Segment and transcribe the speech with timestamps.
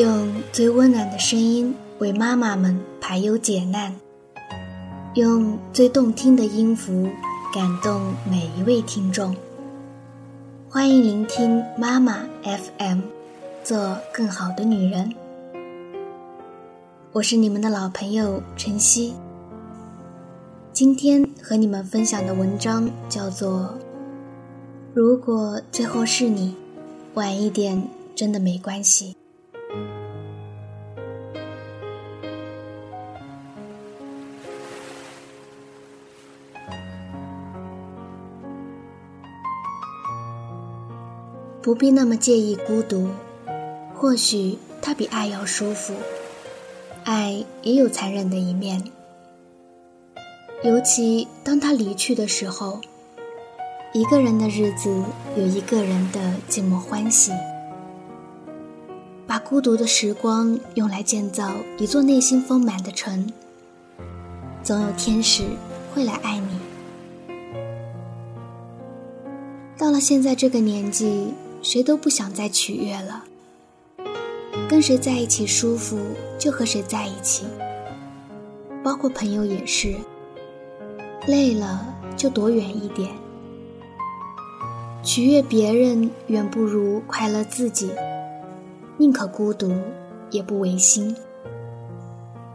[0.00, 3.94] 用最温暖的声音为妈妈们排忧解难，
[5.12, 7.06] 用最动听的音符
[7.52, 9.36] 感动每一位听众。
[10.70, 13.00] 欢迎聆听妈妈 FM，
[13.62, 15.14] 做更好的女人。
[17.12, 19.12] 我是你们的老朋友晨曦。
[20.72, 23.64] 今天和你们分享的文章叫做
[24.94, 26.56] 《如果最后是你，
[27.12, 29.12] 晚一点真的没关系》。
[41.62, 43.08] 不必那么介意孤独，
[43.94, 45.92] 或许它比爱要舒服。
[47.04, 48.82] 爱也有残忍的一面，
[50.64, 52.80] 尤其当他离去的时候，
[53.92, 55.02] 一个人的日子
[55.36, 57.30] 有一个人的寂寞欢喜。
[59.26, 63.30] 把孤独的时光用来建造一座内心丰满的城，
[64.62, 65.44] 总有天使
[65.94, 66.58] 会来爱你。
[69.76, 71.34] 到了现在这个年纪。
[71.62, 73.24] 谁都不想再取悦了，
[74.68, 75.98] 跟谁在一起舒服
[76.38, 77.44] 就和谁在一起，
[78.82, 79.94] 包括朋友也是。
[81.26, 81.86] 累了
[82.16, 83.10] 就躲远一点，
[85.02, 87.90] 取悦别人远不如快乐自己，
[88.96, 89.70] 宁可孤独
[90.30, 91.14] 也不违心，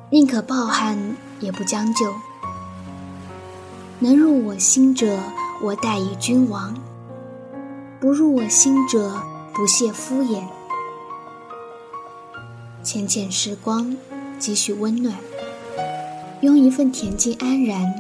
[0.09, 0.97] 宁可抱憾
[1.39, 2.11] 也不将就。
[3.99, 5.19] 能入我心者，
[5.61, 6.75] 我待以君王。
[8.05, 9.19] 不入我心者，
[9.51, 10.43] 不屑敷衍。
[12.83, 13.97] 浅浅时光，
[14.37, 15.15] 几许温暖，
[16.41, 17.91] 用一份恬静安然，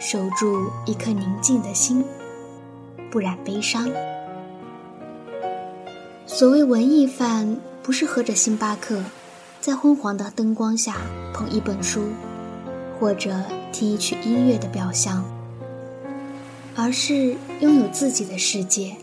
[0.00, 2.04] 守住一颗宁静的心，
[3.08, 3.88] 不染悲伤。
[6.26, 9.00] 所谓文艺范，不是喝着星巴克，
[9.60, 10.96] 在昏黄的灯光下
[11.32, 12.08] 捧一本书，
[12.98, 15.24] 或者听一曲音乐的表象，
[16.74, 18.96] 而是拥有自己的世界。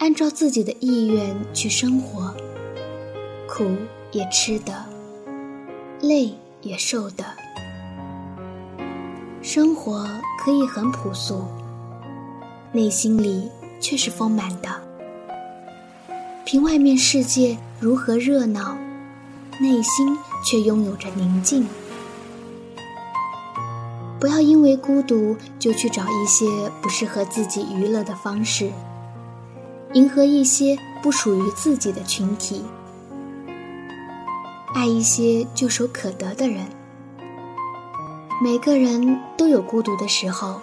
[0.00, 2.34] 按照自己的意愿去生活，
[3.46, 3.66] 苦
[4.12, 4.86] 也吃的，
[6.00, 7.22] 累也受的。
[9.42, 10.08] 生活
[10.42, 11.44] 可以很朴素，
[12.72, 14.70] 内心里却是丰满的。
[16.46, 18.78] 凭外面世界如何热闹，
[19.60, 21.66] 内心却拥有着宁静。
[24.18, 26.46] 不要因为孤独就去找一些
[26.80, 28.72] 不适合自己娱乐的方式。
[29.92, 32.62] 迎合一些不属于自己的群体，
[34.72, 36.64] 爱一些就手可得的人。
[38.40, 40.60] 每个人都有孤独的时候，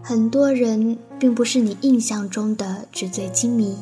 [0.00, 3.76] 很多人并不是你印象中的纸醉金迷，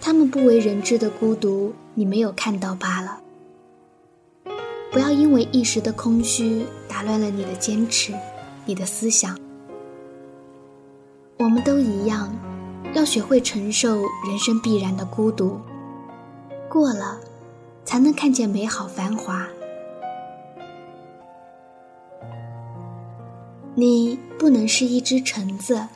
[0.00, 3.18] 他们不为人知的孤独，你没有看到罢了。
[4.92, 8.14] 不要因为一时的空虚打乱了你的坚持，
[8.64, 9.36] 你的思想。
[11.36, 12.32] 我们都一样，
[12.94, 15.60] 要学会承受人生必然的孤独。
[16.68, 17.20] 过了，
[17.84, 19.46] 才能看见美好繁华。
[23.74, 25.88] 你不能是一只橙子，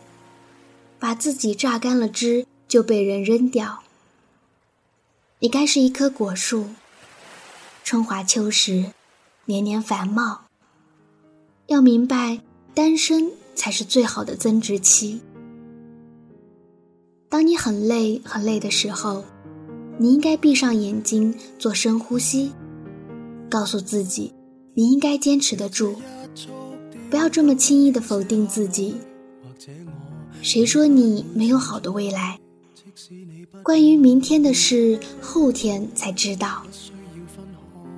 [0.98, 3.78] 把自己榨干了汁就被人扔掉。
[5.38, 6.70] 你该是一棵果树，
[7.84, 8.92] 春华秋实，
[9.44, 10.42] 年年繁茂。
[11.66, 12.40] 要明白，
[12.74, 15.20] 单身才是最好的增值期。
[17.30, 19.22] 当你很累很累的时候，
[19.98, 22.52] 你应该闭上眼睛做深呼吸，
[23.50, 24.32] 告诉自己，
[24.72, 25.96] 你应该坚持得住，
[27.10, 28.96] 不要这么轻易的否定自己。
[30.40, 32.38] 谁说你没有好的未来？
[33.62, 36.62] 关于明天的事，后天才知道。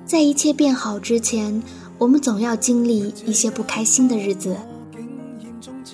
[0.05, 1.63] 在一切变好之前，
[1.97, 4.57] 我们总要经历一些不开心的日子。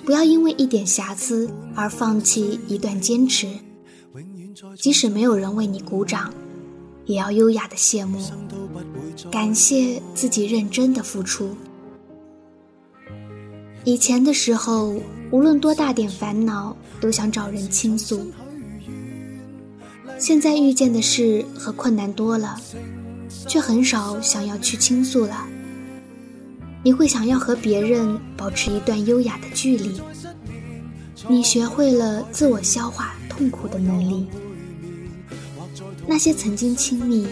[0.08, 3.46] 不要因为一点瑕疵而放弃一段坚持，
[4.74, 6.32] 即使没有人为你鼓掌，
[7.04, 8.18] 也要优雅的谢幕，
[9.30, 11.54] 感谢自己认真的付出。
[13.84, 14.98] 以前的时候，
[15.30, 18.32] 无论多大点烦恼，都想找人倾诉。
[20.18, 22.58] 现在遇见的事和困难多了，
[23.46, 25.46] 却很少想要去倾诉了。
[26.82, 30.00] 你会想要和别人保持一段优雅的距离，
[31.28, 34.26] 你学会了自我消化痛苦的能力。
[36.06, 37.26] 那些曾经亲密，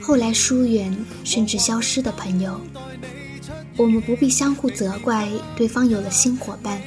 [0.00, 2.60] 后来疏远甚至消失的朋友，
[3.76, 6.80] 我们不必相互责怪对方有了新伙伴，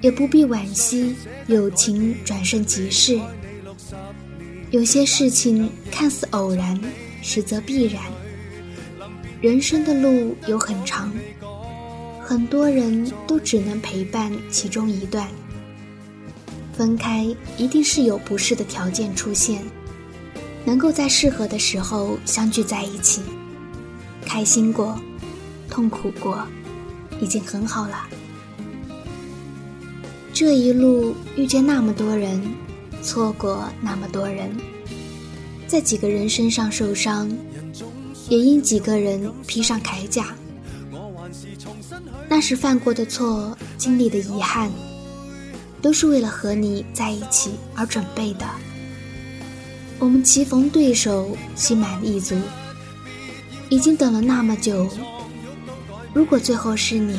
[0.00, 1.14] 也不必惋惜
[1.46, 3.20] 友情转瞬即逝。
[4.70, 6.78] 有些事情看似偶然，
[7.22, 8.02] 实则必然。
[9.40, 11.12] 人生的路有很长，
[12.20, 15.28] 很多人都只能陪伴其中一段。
[16.76, 17.24] 分开
[17.56, 19.62] 一定是有不适的条件出现，
[20.64, 23.22] 能够在适合的时候相聚在一起，
[24.26, 24.98] 开心过，
[25.70, 26.44] 痛苦过，
[27.20, 28.08] 已经很好了。
[30.32, 32.40] 这一路遇见那么多人。
[33.00, 34.50] 错过那么多人，
[35.68, 37.30] 在几个人身上受伤，
[38.28, 40.34] 也因几个人披上铠甲。
[42.28, 44.70] 那时犯过的错，经历的遗憾，
[45.80, 48.46] 都是为了和你在一起而准备的。
[49.98, 52.36] 我们棋逢对手，心满意足，
[53.68, 54.88] 已经等了那么久。
[56.14, 57.18] 如果最后是你，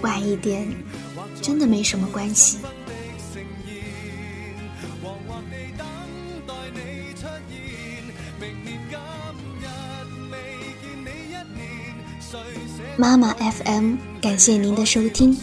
[0.00, 0.66] 晚一点，
[1.42, 2.58] 真的没什么关系。
[12.96, 15.36] 妈妈 FM，感谢您的收听。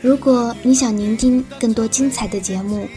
[0.00, 2.88] 如果你想聆听更多精彩的节目，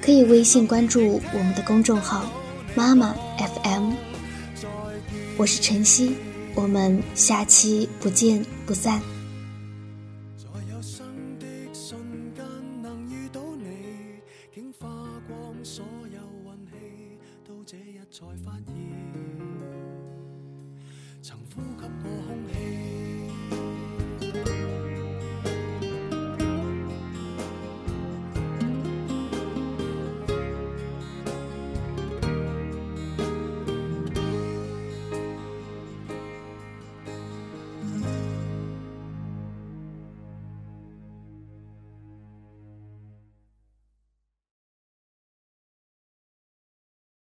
[0.00, 2.24] 可以微信关注我们的公众号
[2.74, 3.92] “妈妈 FM”。
[5.36, 6.14] 我是晨曦，
[6.54, 9.00] 我们下期不见不散。